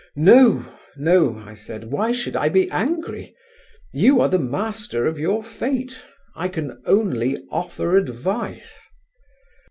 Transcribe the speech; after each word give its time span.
"No, 0.15 0.65
no," 0.97 1.37
I 1.37 1.53
said, 1.53 1.91
"why 1.91 2.11
should 2.11 2.35
I 2.35 2.49
be 2.49 2.67
angry? 2.71 3.35
You 3.93 4.19
are 4.19 4.29
the 4.29 4.39
master 4.39 5.05
of 5.05 5.19
your 5.19 5.43
fate. 5.43 6.01
I 6.35 6.47
can 6.47 6.81
only 6.87 7.37
offer 7.51 7.95
advice." 7.95 8.75